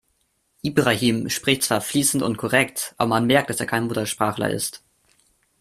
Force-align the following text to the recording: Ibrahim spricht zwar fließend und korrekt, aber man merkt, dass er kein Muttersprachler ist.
Ibrahim 0.63 1.29
spricht 1.29 1.61
zwar 1.61 1.79
fließend 1.79 2.23
und 2.23 2.35
korrekt, 2.35 2.95
aber 2.97 3.09
man 3.09 3.27
merkt, 3.27 3.51
dass 3.51 3.59
er 3.59 3.67
kein 3.67 3.85
Muttersprachler 3.85 4.49
ist. 4.49 4.83